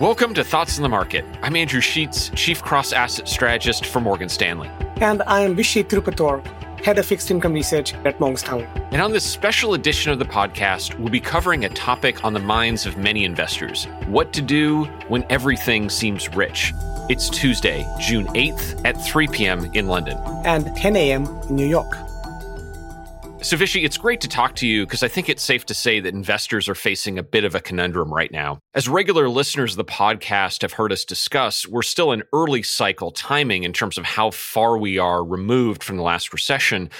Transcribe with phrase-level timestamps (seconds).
[0.00, 1.26] Welcome to Thoughts in the Market.
[1.42, 4.70] I'm Andrew Sheets, Chief Cross Asset Strategist for Morgan Stanley.
[4.96, 6.42] And I am Vishy Tirupattur,
[6.82, 10.98] Head of Fixed Income Research at Morgan And on this special edition of the podcast,
[10.98, 15.26] we'll be covering a topic on the minds of many investors what to do when
[15.28, 16.72] everything seems rich.
[17.10, 19.70] It's Tuesday, June 8th at 3 p.m.
[19.74, 20.16] in London.
[20.46, 21.26] And 10 a.m.
[21.50, 21.94] in New York.
[23.42, 25.98] So, Vishy, it's great to talk to you because I think it's safe to say
[25.98, 28.60] that investors are facing a bit of a conundrum right now.
[28.74, 33.10] As regular listeners of the podcast have heard us discuss, we're still in early cycle
[33.10, 36.90] timing in terms of how far we are removed from the last recession.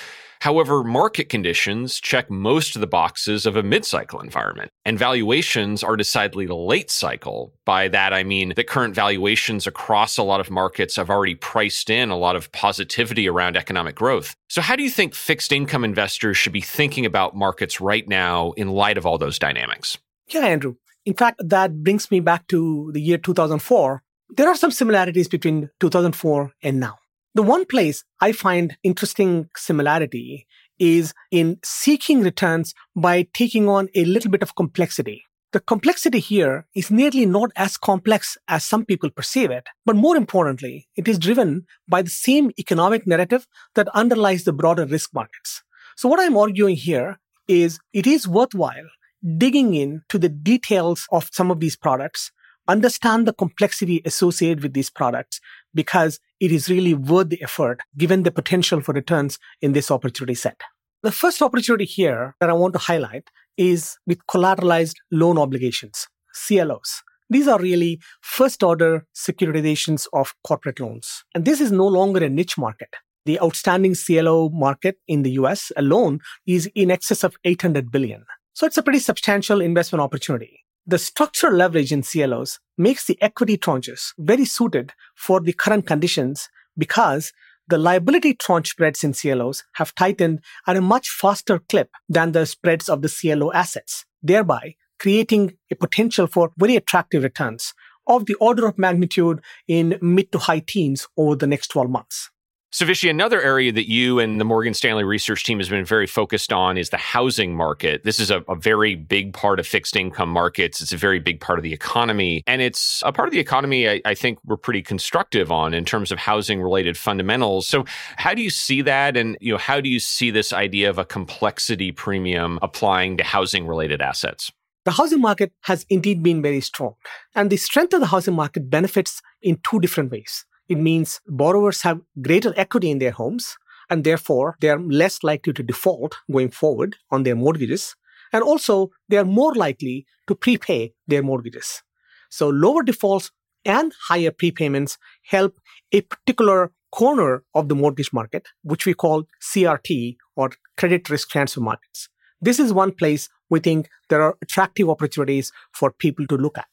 [0.41, 5.85] However, market conditions check most of the boxes of a mid cycle environment, and valuations
[5.85, 7.53] are decidedly late cycle.
[7.67, 11.91] By that, I mean that current valuations across a lot of markets have already priced
[11.91, 14.35] in a lot of positivity around economic growth.
[14.49, 18.53] So, how do you think fixed income investors should be thinking about markets right now
[18.53, 19.99] in light of all those dynamics?
[20.29, 20.77] Yeah, Andrew.
[21.05, 24.03] In fact, that brings me back to the year 2004.
[24.37, 26.97] There are some similarities between 2004 and now.
[27.33, 30.49] The one place I find interesting similarity
[30.81, 35.23] is in seeking returns by taking on a little bit of complexity.
[35.53, 40.17] The complexity here is nearly not as complex as some people perceive it, but more
[40.17, 45.63] importantly, it is driven by the same economic narrative that underlies the broader risk markets.
[45.97, 48.89] So what I'm arguing here is it is worthwhile
[49.37, 52.33] digging into the details of some of these products,
[52.71, 55.41] understand the complexity associated with these products,
[55.75, 60.35] because it is really worth the effort given the potential for returns in this opportunity
[60.35, 60.61] set.
[61.03, 66.09] The first opportunity here that I want to highlight is with collateralized loan obligations,
[66.47, 67.03] CLOs.
[67.29, 71.25] These are really first order securitizations of corporate loans.
[71.35, 72.89] And this is no longer a niche market.
[73.25, 78.25] The outstanding CLO market in the US alone is in excess of 800 billion.
[78.53, 80.65] So it's a pretty substantial investment opportunity.
[80.91, 86.49] The structural leverage in CLOs makes the equity tranches very suited for the current conditions
[86.77, 87.33] because
[87.69, 92.45] the liability tranche spreads in CLOs have tightened at a much faster clip than the
[92.45, 97.73] spreads of the CLO assets, thereby creating a potential for very attractive returns
[98.09, 102.31] of the order of magnitude in mid to high teens over the next 12 months.
[102.73, 106.07] So, Vishy, another area that you and the Morgan Stanley research team has been very
[106.07, 108.05] focused on is the housing market.
[108.05, 110.81] This is a, a, very big part of fixed income markets.
[110.81, 112.45] It's a very big part of the economy.
[112.47, 115.85] And it's a part of the economy I, I think we're pretty constructive on in
[115.85, 117.67] terms of housing related fundamentals.
[117.67, 117.85] So,
[118.17, 119.17] how do you see that?
[119.17, 123.25] And, you know, how do you see this idea of a complexity premium applying to
[123.25, 124.53] housing related assets?
[124.85, 126.95] The housing market has indeed been very strong.
[127.35, 130.45] And the strength of the housing market benefits in two different ways.
[130.71, 133.57] It means borrowers have greater equity in their homes
[133.91, 137.97] and therefore they are less likely to default going forward on their mortgages.
[138.33, 141.83] And also they are more likely to prepay their mortgages.
[142.31, 143.33] So lower defaults
[143.65, 145.59] and higher prepayments help
[145.91, 151.61] a particular corner of the mortgage market, which we call CRT or credit risk transfer
[151.61, 152.09] markets.
[152.41, 156.69] This is one place we think there are attractive opportunities for people to look at.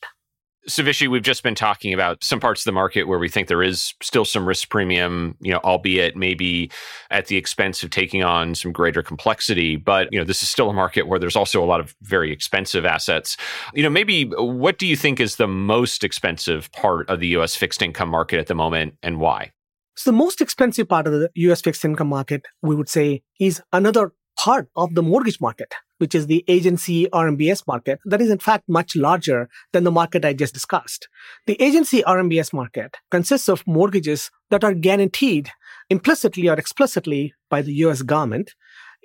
[0.70, 3.48] So, Vishy, we've just been talking about some parts of the market where we think
[3.48, 6.70] there is still some risk premium, you know, albeit maybe
[7.10, 9.78] at the expense of taking on some greater complexity.
[9.78, 12.34] But, you know, this is still a market where there's also a lot of very
[12.34, 13.38] expensive assets.
[13.74, 17.56] You know, maybe what do you think is the most expensive part of the US
[17.56, 19.54] fixed income market at the moment and why?
[19.96, 23.62] So, the most expensive part of the US fixed income market, we would say, is
[23.72, 28.40] another part of the mortgage market, which is the agency RMBS market that is in
[28.40, 31.08] fact much larger than the market I just discussed.
[31.46, 35.50] The agency RMBS market consists of mortgages that are guaranteed
[35.90, 38.56] implicitly or explicitly by the US government,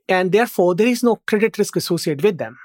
[0.08, 2.58] and therefore there is no credit risk associated with them.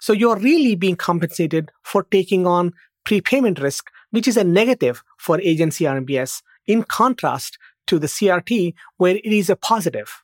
[0.00, 2.72] So you're really being compensated for taking on
[3.04, 9.16] prepayment risk, which is a negative for agency RMBS in contrast to the CRT where
[9.16, 10.23] it is a positive.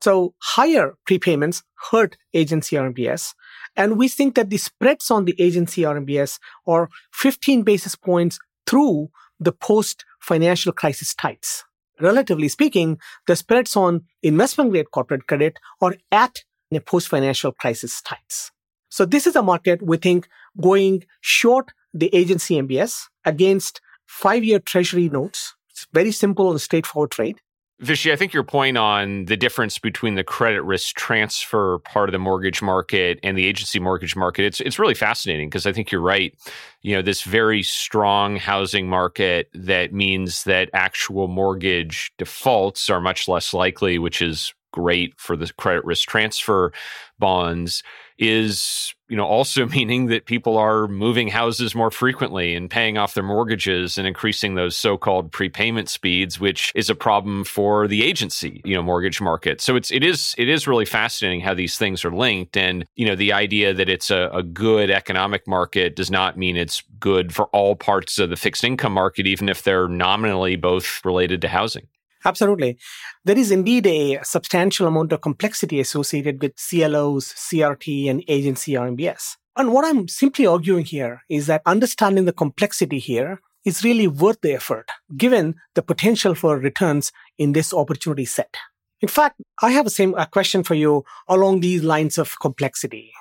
[0.00, 3.34] So higher prepayments hurt agency RMBS.
[3.76, 9.10] And we think that the spreads on the agency RMBS are 15 basis points through
[9.40, 11.64] the post financial crisis tights.
[12.00, 18.00] Relatively speaking, the spreads on investment grade corporate credit are at a post financial crisis
[18.02, 18.52] tights.
[18.88, 20.28] So this is a market we think
[20.60, 25.54] going short the agency MBS against five year treasury notes.
[25.70, 27.40] It's very simple and straightforward trade.
[27.80, 32.12] Vishy, I think your point on the difference between the credit risk transfer part of
[32.12, 35.92] the mortgage market and the agency mortgage market, it's it's really fascinating because I think
[35.92, 36.36] you're right.
[36.82, 43.28] You know, this very strong housing market that means that actual mortgage defaults are much
[43.28, 46.72] less likely, which is great for the credit risk transfer
[47.18, 47.82] bonds
[48.18, 53.14] is you know also meaning that people are moving houses more frequently and paying off
[53.14, 58.60] their mortgages and increasing those so-called prepayment speeds which is a problem for the agency
[58.64, 59.60] you know mortgage market.
[59.60, 62.56] So it's it is it is really fascinating how these things are linked.
[62.56, 66.56] And you know the idea that it's a, a good economic market does not mean
[66.56, 71.00] it's good for all parts of the fixed income market even if they're nominally both
[71.04, 71.86] related to housing
[72.24, 72.78] Absolutely.
[73.24, 79.36] There is indeed a substantial amount of complexity associated with CLOs, CRT, and agency RMBS.
[79.56, 84.40] And what I'm simply arguing here is that understanding the complexity here is really worth
[84.40, 88.56] the effort, given the potential for returns in this opportunity set.
[89.00, 93.12] In fact, I have the same uh, question for you along these lines of complexity.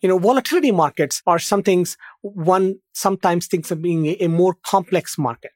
[0.00, 5.18] You know, volatility markets are some things one sometimes thinks of being a more complex
[5.18, 5.52] market.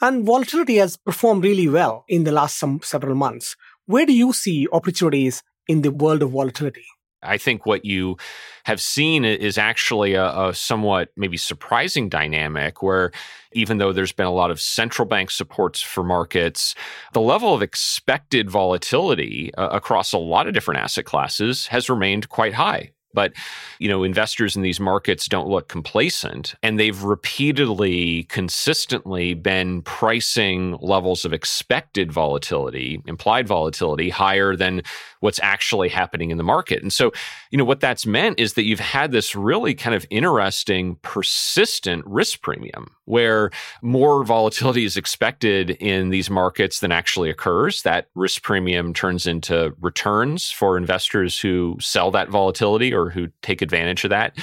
[0.00, 3.56] And volatility has performed really well in the last some several months.
[3.86, 6.84] Where do you see opportunities in the world of volatility?
[7.22, 8.16] I think what you
[8.64, 13.10] have seen is actually a, a, somewhat maybe surprising dynamic where
[13.52, 16.74] even though there's been a lot of central bank supports for markets,
[17.12, 22.28] the level of expected volatility uh, across a lot of different asset classes has remained
[22.28, 22.92] quite high.
[23.16, 23.32] But,
[23.80, 26.54] you know, investors in these markets don't look complacent.
[26.62, 34.82] And they've repeatedly, consistently been pricing levels of expected volatility, implied volatility, higher than
[35.20, 36.82] what's actually happening in the market.
[36.82, 37.10] And so,
[37.50, 42.04] you know, what that's meant is that you've had this really kind of interesting, persistent
[42.06, 43.50] risk premium where
[43.82, 47.82] more volatility is expected in these markets than actually occurs.
[47.82, 53.62] That risk premium turns into returns for investors who sell that volatility or who take
[53.62, 54.36] advantage of that.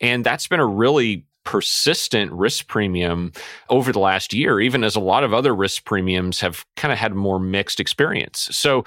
[0.00, 3.32] And that's been a really persistent risk premium
[3.70, 6.98] over the last year, even as a lot of other risk premiums have kind of
[6.98, 8.48] had more mixed experience.
[8.52, 8.84] So,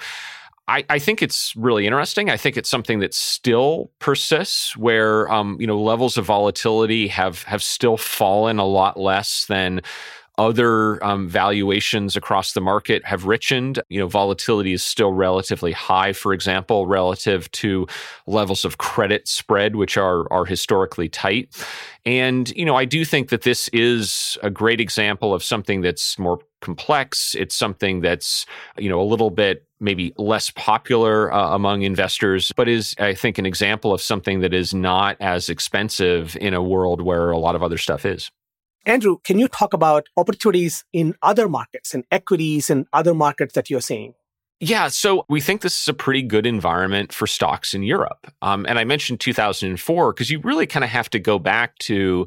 [0.68, 2.30] I, I, think it's really interesting.
[2.30, 7.42] I think it's something that still persists, where um, you know levels of volatility have
[7.42, 9.80] have still fallen a lot less than
[10.40, 13.78] other um, valuations across the market have richened.
[13.90, 17.86] You know, volatility is still relatively high, for example, relative to
[18.26, 21.54] levels of credit spread, which are are historically tight.
[22.06, 26.18] And you know, I do think that this is a great example of something that's
[26.18, 27.34] more complex.
[27.38, 28.46] It's something that's
[28.78, 33.36] you know a little bit maybe less popular uh, among investors, but is I think
[33.36, 37.54] an example of something that is not as expensive in a world where a lot
[37.56, 38.30] of other stuff is.
[38.86, 43.70] Andrew, can you talk about opportunities in other markets and equities and other markets that
[43.70, 44.14] you're seeing?
[44.62, 48.30] Yeah, so we think this is a pretty good environment for stocks in Europe.
[48.42, 52.26] Um, and I mentioned 2004 because you really kind of have to go back to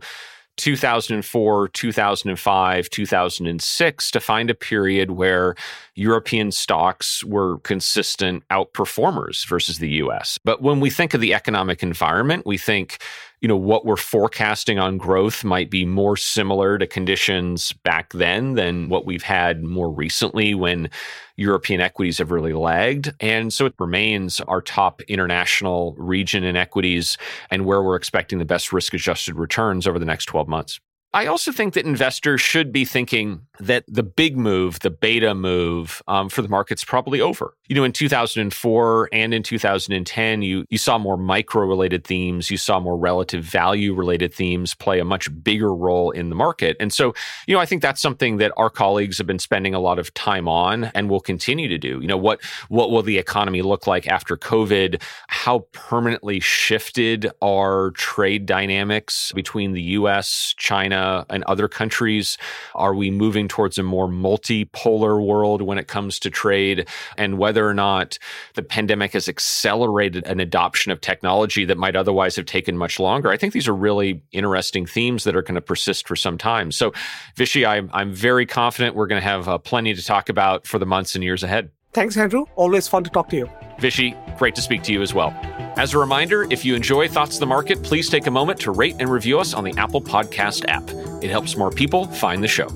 [0.57, 5.55] 2004, 2005, 2006 to find a period where
[5.95, 10.37] European stocks were consistent outperformers versus the US.
[10.43, 13.01] But when we think of the economic environment, we think
[13.43, 18.53] you know what we're forecasting on growth might be more similar to conditions back then
[18.53, 20.89] than what we've had more recently when
[21.35, 23.11] European equities have really lagged.
[23.19, 27.17] And so it remains our top international region in equities
[27.51, 30.79] and where we're expecting the best risk adjusted returns over the next 12 months.
[31.15, 36.01] I also think that investors should be thinking that the big move, the beta move
[36.07, 37.53] um, for the market's probably over.
[37.67, 42.57] You know, in 2004 and in 2010, you, you saw more micro related themes, you
[42.57, 46.75] saw more relative value related themes play a much bigger role in the market.
[46.79, 47.13] And so,
[47.45, 50.11] you know, I think that's something that our colleagues have been spending a lot of
[50.15, 51.99] time on and will continue to do.
[52.01, 54.99] You know, what, what will the economy look like after COVID?
[55.27, 60.55] How permanently shifted are trade dynamics between the US,
[61.03, 62.37] China, and other countries?
[62.75, 66.87] Are we moving towards a more multipolar world when it comes to trade?
[67.17, 68.17] And whether or not
[68.55, 73.31] the pandemic has accelerated an adoption of technology that might otherwise have taken much longer?
[73.31, 76.71] I think these are really interesting themes that are going to persist for some time.
[76.71, 76.93] So,
[77.35, 80.79] Vishy, I'm, I'm very confident we're going to have uh, plenty to talk about for
[80.79, 81.71] the months and years ahead.
[81.93, 82.45] Thanks, Andrew.
[82.55, 83.49] Always fun to talk to you.
[83.77, 85.31] Vishy, great to speak to you as well.
[85.75, 88.71] As a reminder, if you enjoy Thoughts of the Market, please take a moment to
[88.71, 90.87] rate and review us on the Apple Podcast app.
[91.23, 92.67] It helps more people find the show.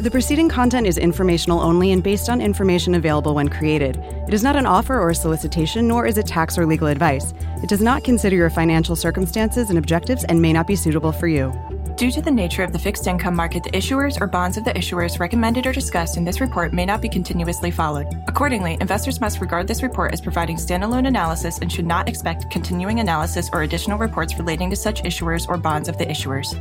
[0.00, 3.98] The preceding content is informational only and based on information available when created.
[4.26, 7.32] It is not an offer or a solicitation, nor is it tax or legal advice.
[7.62, 11.28] It does not consider your financial circumstances and objectives and may not be suitable for
[11.28, 11.52] you.
[11.96, 14.72] Due to the nature of the fixed income market, the issuers or bonds of the
[14.72, 18.06] issuers recommended or discussed in this report may not be continuously followed.
[18.28, 23.00] Accordingly, investors must regard this report as providing standalone analysis and should not expect continuing
[23.00, 26.54] analysis or additional reports relating to such issuers or bonds of the issuers.